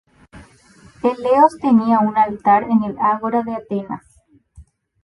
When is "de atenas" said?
3.43-4.03